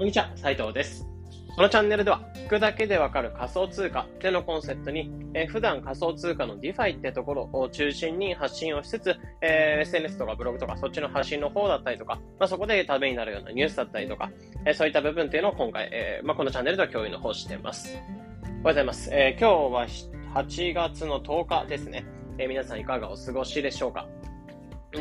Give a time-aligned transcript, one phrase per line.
[0.00, 1.06] こんにちは、斉藤です。
[1.54, 14.30] このチャンネルでは、聞くだけでわかる仮想通貨ってのコンセプトに、えー、普段仮想通貨の DeFi ってところを中心に発信をしつつ、えー、SNS とかブログとかそっちの発信の方だったりとか、まあ、そこでためになるようなニュースだったりとか、
[14.64, 17.94] えー、そういった部分っていうのを今回、えまあ、このチャンネルでは共有の方しています。
[17.94, 19.10] おはようございます。
[19.12, 19.86] え今日は
[20.34, 22.06] 8月の10日ですね。
[22.38, 24.08] え皆さんいかがお過ごしでしょうか？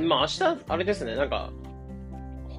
[0.01, 1.51] まあ明日、あれですね、なんか、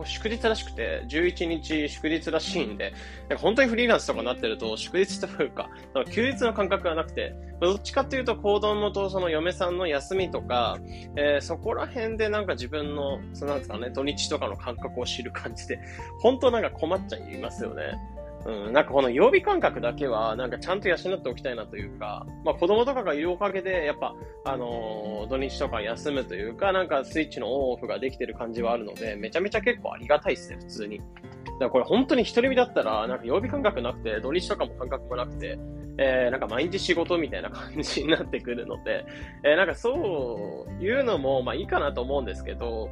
[0.04, 2.92] 祝日らしくて、11日祝日らしいんで、
[3.28, 5.70] なんか本当にフリーランスとかになってると、祝日というか、
[6.12, 10.78] 休日の感覚がなくて、どっちかっていうと、子供とその嫁さんの休みとか、
[11.16, 15.78] えー、そこら辺でなんか自分の、そのなんですかね、土日とかの感覚を知る感じで、
[16.20, 17.98] 本当なんか困っちゃいますよね。
[18.46, 30.98] うん、なんかこの曜日感覚だけは、なんかちゃんと養っておきたいなというか、まあ子供とかがいるおかげで、やっぱ、あのー、土日とか休むというか、なんかスイッチのオンオフができてる感じはあるので、めちゃめちゃ結構ありがたいですね、普通に。
[30.98, 35.58] だからこれ本当に一人身だったら、なんか曜日感覚なくて、土日とかも感覚もなくて、
[35.98, 39.04] えー、なんか毎日仕事みたいな感じになってくるので、
[39.44, 42.88] えー、なんかそういうのも、まあいいかなと思うんですけど、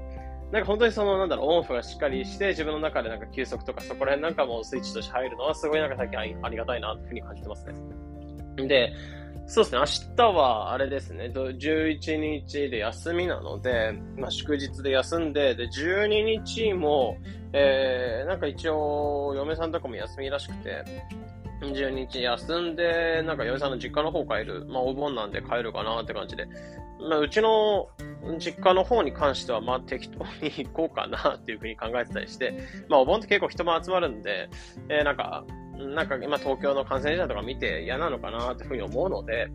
[0.53, 8.67] なんか本当にその、なんだろう、オンオフがしっかりして、自分の中でなんか休息とか、そこら辺なんかもスイッチとして入るのは、すごいなんか最近ありがたいな、というふうに感じてますね。
[8.67, 8.93] で、
[9.47, 17.17] そうですね、明日はあれですね、11日で休みなので、まあ祝日で休んで、で、12日も、
[17.53, 20.85] えー、なんか一応、嫁さんとかも休みらしくて、
[21.63, 24.67] 12日休んで、なんか嫁さんの実家の方帰る。
[24.69, 26.47] まあお盆なんで帰るかなって感じで。
[27.09, 27.89] まあうちの
[28.39, 34.51] 実家の方に関しては、まあ適当に行こうかなっていうふうに考えてたりして、まあお盆って結構人も集まるんで、
[34.89, 35.45] えー、なんか、
[35.79, 39.49] なんか今東京の感染者とか見て嫌なのかなっていうふうに思うので、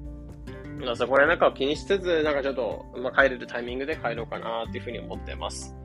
[0.79, 5.75] まあそこらなんかを気にしつつ、なんかちょっと、まあ帰れるタイミングで帰ろうかなっていうふうに思ってます。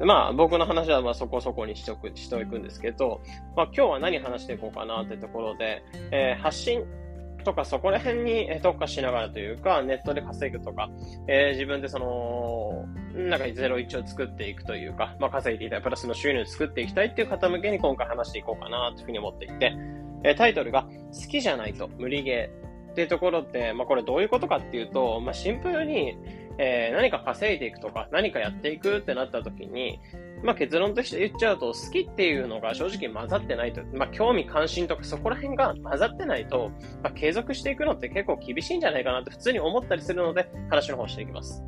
[0.00, 3.20] まあ、僕の話はまあそこそこにしておく、しておくんですけど、
[3.56, 6.84] まあ今日は何話していこうかなってところで、えー、発信
[7.44, 10.90] とかそこら辺に特化しながらというか、ネットで稼ぐとか、
[11.28, 19.76] えー、自分でその、なんか01を作っていくというか、まあ稼いでいたい、プラスの収入を作っていきたいっていう方向けに今回話していこうかなというふうに思っていて、
[20.24, 20.82] えー、タイトルが、
[21.12, 26.16] 好きじゃないと無理ゲーっていうところで、まあこれどういうことかっていうと、まあシンプルに、
[26.58, 30.00] えー、何か稼いでいくとか、何かやっていくってなった時に、
[30.44, 36.70] まあ結論として言っちゃうと、好きっていうのが正直混ざってないと、まあ興味関心とかそこら辺が混ざってないと、
[37.02, 41.64] まあ継続していくのって結構厳しいんじゃないかなって普通に思ったりするので、話の方していきます。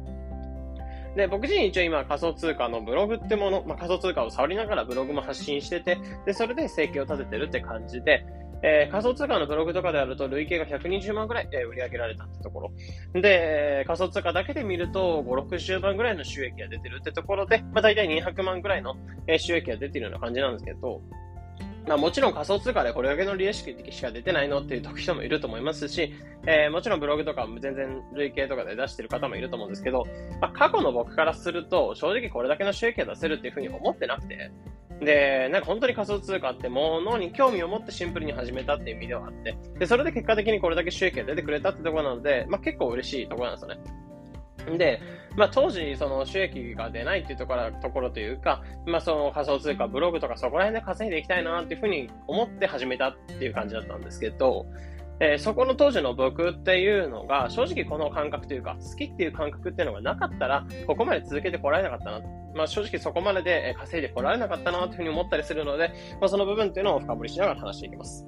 [1.17, 8.27] で、僕自身一応今仮想通貨のブログってもの、まあ仮想通貨を触りながらブログも発信してて、で、それで生計を立ててるって感じで、
[8.63, 13.21] えー、仮想通貨のブログとかであると累計が120万ぐらい、えー、売り上げられたってところ。
[13.21, 18.97] で、仮想通貨だけで見ると5、60万ぐらいの収益が出てるってところで、まあ大体200万ぐらいの、
[19.27, 21.03] えー、収益が出てるような感じなんですけど、
[21.87, 23.55] まあもちろん仮想通貨でこれだけの利益
[23.91, 26.13] しか出てないのっていう人もいると思いますし、
[26.47, 30.05] えー、もちろんブログとかも全然累計とかで出してる方もいると思うんですけど、
[30.41, 34.51] まあ過去の僕からすると正直これだけの収益が出せるっていうふうに思ってなくて、
[35.01, 44.79] で、なんか本当に仮想通貨ってものに興味を持ってシンプルに始めたっていう意味ではあって、で、それで結果的にこれだけ収益が出てくれたってところなので、まあ結構嬉しいところなんですよね。
[44.79, 45.01] で、
[45.37, 54.67] まあ当時その収益が出ないっていうところところというか、まあその仮想通貨、ブログとかそこら辺で稼いでいきたいなっていうふうに思って始めたっていう感じだったんですけど、
[55.19, 62.21] えー、そこの当時の僕っていうのが、正直この感覚というか、好きっていう感覚っていうのがなかったら、ここまで続けてこられなかったな。
[62.55, 68.27] まあ正直そこまでで稼いでこられなかったなというふうに思ったりするので、まあその部分っていうのを深掘りしながら話していきます。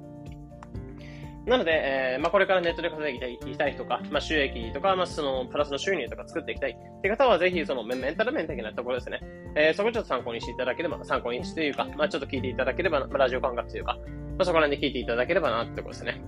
[1.45, 9.19] なので、えー、まあ、これからネットで稼いでいきたいとか、まあ、収益とか、まあ、その、プラスの収入とか作っていきたいって方は、ぜひ、その、メンタル面的なところですね。
[9.55, 13.97] えー、そこちょっと参考にしていただければ、参考にしてというか、まあ、ちょっと聞いていただければ、まあ、ラジオ感覚というか、
[14.37, 16.21] まあ、そこら辺で聞いていただければなってころですね。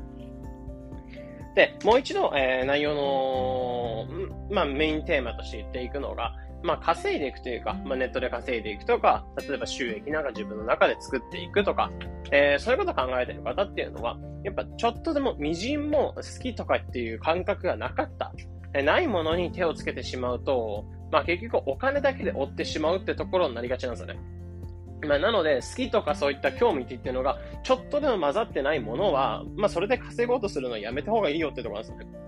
[1.56, 4.08] で、もう一度、えー、内容の、
[4.50, 11.92] まあ、メインテーマとして言っていくのが、まあ、稼いでいくというか、まあ、ネットで稼いでいくとか、例えば収益なんか自分の中で作っていくとか、
[12.32, 18.32] えー、そういうことを考えている方っていうのは、やっぱちょっとでも微塵も好きとかっていう感覚がなかった。
[18.74, 24.20] えないものに手をつけてしまうと、まあ結局お金だけで追ってしまうってところになりがちなんですよね。
[25.06, 32.22] まあ、なので、好きとかそういった興味っていうのが、ちょっとでも混ざってないものは、まあ、それで稼ごうとするのはやめた方がいいよってところなんですよね。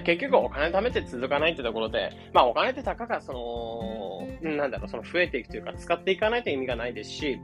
[0.00, 7.38] 結局お金貯めて続かないってところで、まあお金ってたかがその、なんだろう、その増えていくというか使っていかないと意味がないですし、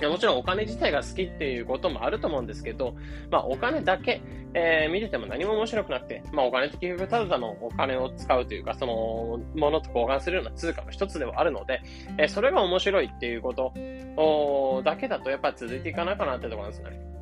[0.00, 2.94] いやもちろんお金自体が好きっていうこともあると思うんですけど、
[3.30, 4.20] まあお金だけ、
[4.54, 11.82] えー、見てても何も面白くなくて、まあお金って結局ただのお金を使うというか、そのものと交換するような通貨の一つではあるので、
[12.18, 17.12] えー、それが面白いっていうことだけだとやっぱ続いていかないかなってところなんですね。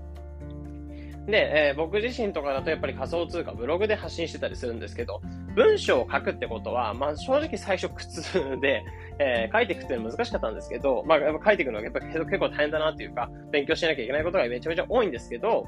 [1.26, 5.20] で、えー、僕自身とかだとやっぱり仮想通貨ブログで発信してたりするんですけど、
[5.54, 8.84] 文章を書くってことは、まあ正直最初苦痛で、
[9.18, 15.66] えー、書いていくっていうのは難しかったんですけど、まあやっぱ書いていくのはやっぱ結構大変だなっていうか、勉強しなきゃいけないことがめちゃめちゃ多いんですけど、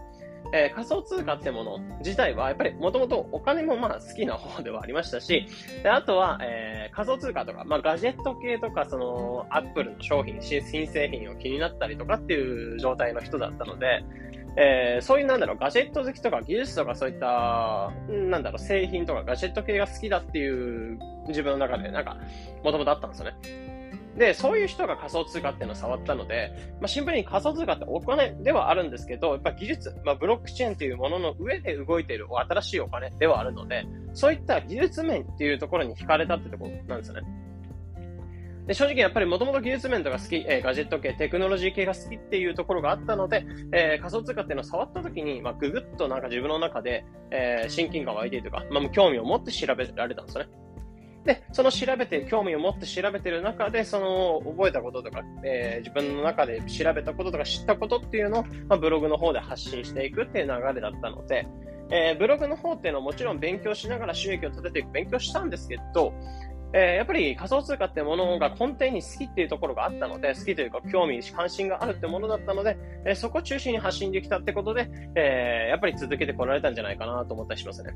[0.52, 5.46] えー、仮想通貨ってもの自体は、やっぱりもともとお金もまあ好きな方ではありましたし、
[5.82, 14.04] であとは、えー、仮想通貨とか、まあガジェット系とか、その、アップルの商品、新製品を気になったりとかっていう状態の人だったので、
[14.56, 20.98] えー、そういうなんだろう、ガジェット好きとか技術とかそういった、なんだろう、製品とかガジェット系が好きだっていう
[21.28, 22.16] 自分の中でなんか、
[22.62, 23.71] もともとあったんですよね。
[24.16, 37.22] で、そういう人が仮想通貨っていうのを触ったので、まあ、シンプルに仮想通貨ってお金ではあるんですけど、やっぱ技術、まあ、ブロックチェーンっていうものの上で動いている新しいお金ではあるので、そういった技術面っていうところに惹かれたってところなんですよね。
[38.66, 50.50] で正直やっぱりもともと技術面とか好き、えー、ガジェット系、テクノロジー系が好きっていうところがあったので、えー、仮想通貨っていうのを触った時に、まあ、ぐぐっとなんか自分の中で、えー、親近感が湧いているとか、まあ、興味を持って調べられたんですよね。
[51.24, 61.46] で、その調べて、興味を持って調べてる中で、その覚えたこととか、えー、自分の中で調べたこととか知ったことっていうのを、まあ、ブログの方で発信していくっていう流れだったので、
[61.90, 66.12] えー、ブログの方っていうのはもちろん勉強しながら収益を立てていく勉強したんですけど、
[66.74, 77.92] えー、やっぱり仮想通貨ってものが根底に好きっていうところがあったので、好きというか興味、関心があるってものだったので、えー、そこを中心に発信できたってことで、えー、やっぱり続けてこられたんじゃないかなと思ったりしますね。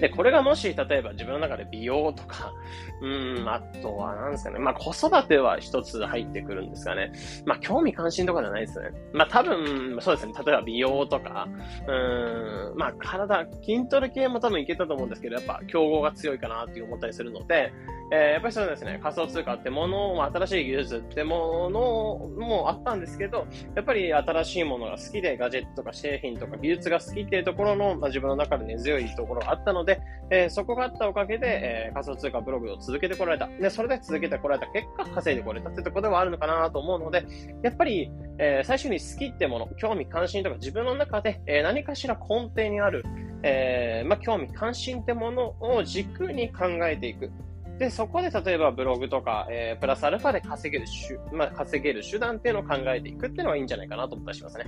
[0.00, 2.52] で、これがもし、例えば自分の中で美容とか、
[3.00, 3.08] う
[3.42, 4.58] ん、あとは何ですかね。
[4.58, 7.12] まあ、子育ては一つ入ってくるんですかね。
[7.44, 8.90] まあ、興味関心とかじゃないですね。
[9.12, 10.32] まあ、多分、そうですね。
[10.34, 11.48] 例えば美容とか、
[11.86, 17.72] うん、まあ、体、筋トレ系も多分いけたと思うんですけど、やっぱ競合が強いかなって思ったりするので、
[18.10, 33.48] えー、やっぱりそうですね、仮想通貨ってもの、まあ新しい技術ってものもあったんですけど、やっぱり新しいものが好きで、ガジェットとか製品とか技術が好きっていうところの、まあ、自分の中で根強いところがあったのので、えー、そこがあったおかげで、えー、仮想通貨ブログを続けてこられた。
[33.48, 37.24] で、それで続けてこられた結果、稼いでこれたってところではあるのかなと思うので、
[37.62, 43.04] やっぱり、えー、最初に好きってもの、興味関心とか自分の中で、えー、何かしら根底にある、
[43.42, 47.30] えー、まあ、興味関心ってものを軸に考えていく。
[47.78, 50.90] で、そこで例えばブログとか、えー、プラスアルファで稼げる
[51.30, 54.66] 手、まあ、稼げる手段っていうのを考えていくっていうのがいいんじゃないかなと思ったりしますね。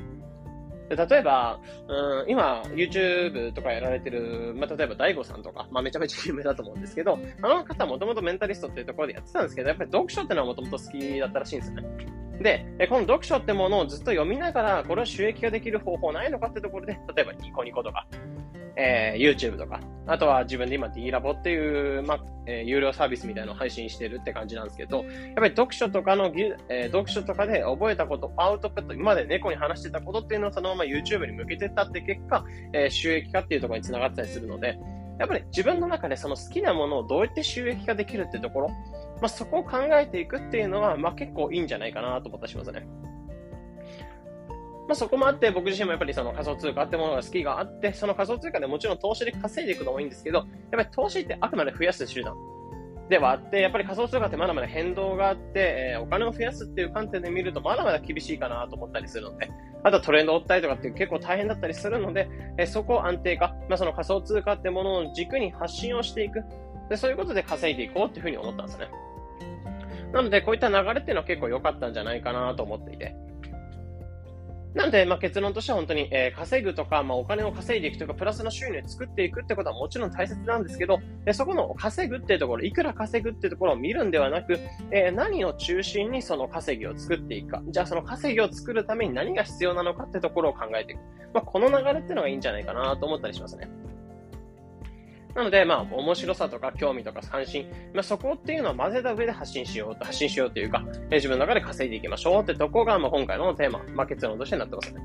[0.91, 12.11] で例えば、うん、今、YouTube とかやられてる、まあ、例えば、DAIGO さんとか、まあ、めちゃめちゃ有名だと思うんですけど、あの方もともとメンタリストっていうところでやってたんですけど、やっぱり読書っていうのはもともと好きだったらしいんですよね。
[12.43, 18.07] で、この読書ってものをずっと読みながら、これは収益化できる方法ないのかってところで、例えばニコニコとか、
[18.81, 26.33] えー、YouTube とか、あとは自分で今 D ラボっていう、まあ、えー、有料サービスみたいなのを配信してるって感じなんですけど、やっぱり読書とかの、
[26.71, 32.43] えー、読書とかで覚えたこと、アウトプット、今まで猫に話してたことっていうのをそのまま YouTube に向けてったって結果、
[32.73, 34.79] えー、収益化っていうところにつながったりするので、
[35.19, 42.87] やっぱり自分の中でその好きなものをどうやって収益化できるってところ、まあ、そこを考えていくっていうのは、まあ、結構いいんじゃないかなと思ったりしますね。
[44.91, 52.35] まあ、そこもあって、僕自身もやっぱりその仮想通貨ってものが好きがあって、その仮想通貨でもちろん投資で稼いでいくのもいいんですけど、やっぱり投資ってあくまで増やす手段
[53.09, 59.49] ではあって、やっぱり仮想通貨ってまだまだ変動があって、えー、お金を増やすっていう観点で見るとまだまだ厳しいかなと思ったりするので、
[59.85, 66.43] あとはトレンドを追ったりとかって結構大変だったりするので、えー、そこを安定化、まあ、その仮想通貨ってものを軸に発信をしていく。
[66.89, 68.89] でそういうことで稼いでいこうっていうふうに思ったんですね。
[70.13, 73.15] なので、こういった流れっていうのは結構良かったんじゃないかなと思っていて。
[74.75, 84.61] なんで、まあ、結論としては本当に、えー、稼ぐとか、まあ、お金を稼いでいくとか、プラスの収入を作っていくってことはもちろん大切なんですけど、え、そこの稼ぐっていうところ、いくら稼ぐっていうところを見るんではなく、
[84.93, 87.63] えー、何を中心にその稼ぎを作っていくか。
[87.67, 91.01] じゃあその稼ぎを作るために何が必要なのかってところを考えていく。
[91.35, 93.69] まあ、この流れっていうのがいいんじゃないかなと思ったりしますね。
[95.35, 105.05] なので、まあ、面白さとか興味とか関心、まあ、そこっていうのを混ぜた上で発信しようと、発信しようというか、え自分の中で稼いでいきましょうってとこが、まあ、今回のテーマ、まあ、結論としてなってますね。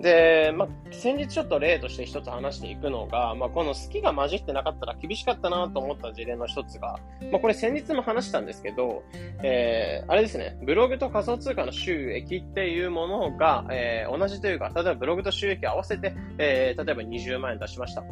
[0.00, 6.98] で、まあ、先日ちょっと例として一つ話していくのが、まあ、この好きが混じってなかったら厳しかったなと思った事例の一つが、
[7.32, 9.02] まあ、これ先日も話したんですけど、
[9.42, 18.04] えー、あれですね、ブログと仮想通貨の収益っていうものが、えー、同じというか、例えばブログと収益合わせて、えー、例えば20万円出しました。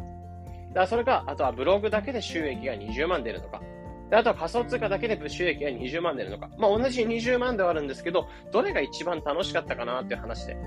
[0.77, 3.61] だそれが、あとはブログだけで収益が20万出るとか、
[4.09, 6.49] であとは仮想通貨だけで収益が20万出るのか。
[6.57, 10.57] まあ、同じ20万ではあるんですけど、どれが一番楽しかったかなっていう話で。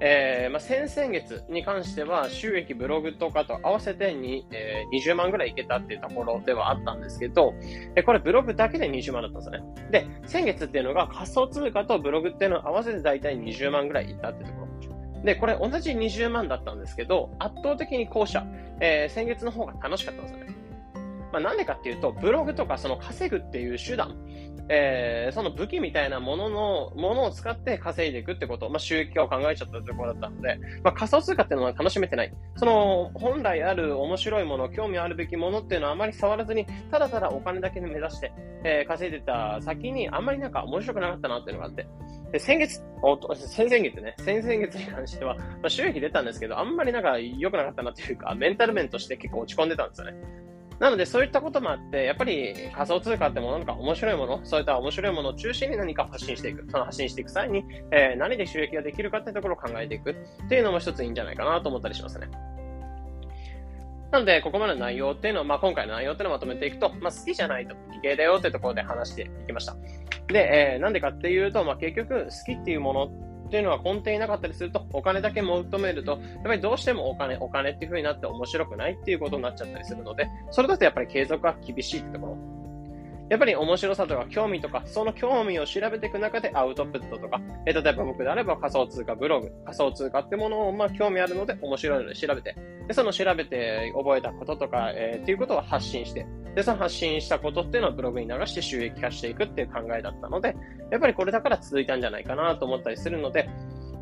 [0.00, 7.54] えー、まあ、先々月に関しては収益ブログとかと合わせてに、えー、20万ぐらいいけたっていうところではあったんですけど、
[7.96, 9.90] えこれブログだけで20万だったんですよね。
[9.90, 14.67] で、先月っていうのが仮想通貨とブログっていうのを合わせて大体20万ぐらいいったっていうところ。
[15.24, 18.46] で、これ同じ20万だったんですけど、圧倒的に後者、
[18.80, 20.54] えー、先月の方が楽しかったんですよね。
[21.32, 24.16] まあ、なんでかっていうと、ブログとかその稼ぐっていう手段、
[24.70, 32.32] えー、その武器みたいなものの、ものを使って稼いでいくってこと、まあ、収益化を考えちゃったところだったので、まあ、仮想通貨っていうのは楽しめてない。
[32.56, 38.32] その、本来ある面白いもの、興味あるべきものっていうのはあまり触らずに、ただただお金だけで目指して、
[38.64, 41.86] えー、稼いでた先に、あんまりなんか面白くなかったなっていうのがあって、
[42.32, 50.14] で先月、お先々月ね、先々月に関しては、まあ、収益出たんですけど、あんまりなんか良くなかったなっていうか、メンタル面として結構落ち込んでたんですよね。
[50.80, 56.64] なので、そういったこともあって、やっぱり仮想通貨ってものとか面白いもの、そういった面白いものを中心に何か発信していく。
[56.70, 62.28] その発信していく際に、えー、何で収益ができるかっていうところを考えていくっていうのも一ついいんじゃないかなと思ったりしますね。
[64.10, 69.76] なので、ここまでの内容っていうのは、まあ、今回の内容っていうのをまとめていくと、まあ、好きじゃないと理系だよっていうところで話していきました。
[70.28, 82.58] で、えー、なんでかっていうと、まあ、結局、好きっていうものっていうのは根底になかったりすると、お金だけ求めると、やっぱりどうしてもお金、お金っていう風になって面白くないっていうことになっちゃったりするので、それだとやっぱり継続は厳しいってところ。
[83.30, 96.26] やっぱり面白さとか興味とか、その興味を調べていく中でアウトプットとか、え例えば僕であれば仮想通貨ブログ、仮想通貨ってものをまあ興味あるので面白いので調べて、でその調べて覚えたこととか、えー、っていうことを発信して、
[96.58, 100.56] で、その発信したことっていうのをブログに流して収益化していくっていう考えだったので、
[100.90, 103.48] やっぱりこれだから続いたんじゃないかなと思ったりするので、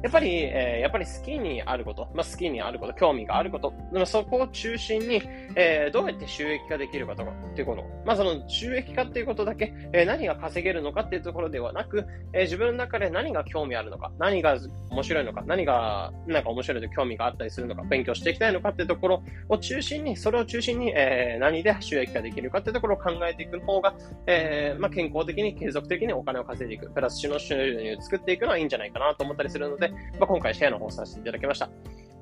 [0.03, 5.23] やっぱり、えー、やっぱり好きにあること、まあ、好きにあること、興味があること、でもそこを中心に、
[5.57, 7.85] えー、どうやって収益化できるかとかっていうこと。
[8.05, 14.59] まあ、その収益化っていうことだけ、えー、何が稼げるのかっていうところではなく、え、自分の中で何が興味あるのか、何が
[14.91, 23.95] 面白いのか、何が、なんか面白いと興味があったりするのか、勉強していきたいのかっていうところを中心に、それを中心に、え、何で収益化できるかっていうところを考えていく方が、
[24.27, 31.69] え、まあ、健康的に継続的にお金を稼いでいく、プラス種の収入を作っていくのはいいんじゃないかなと思ったりするので、でまあ、今回シェアの方させていただきました。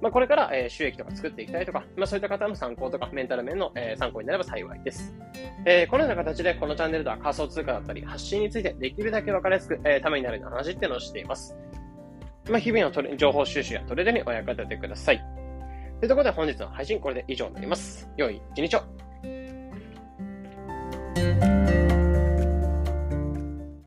[0.01, 5.15] まあ、これから、え、収益とか作っていきたいとか、まあ、そういった方の参考とか、メンタル面の、え、参考になれば幸いです。
[5.65, 11.57] えー、このような形で、このチャンネルでは仮想通貨だったり、発信についてできるだけ分かりやすく、え、ためになるような話っていうのをしています。
[12.51, 15.19] まあ、日々の情報収集やトレードにお役立てください。
[16.01, 18.11] というところで本日の配信これで以上になります。
[18.17, 18.83] 良い一日を。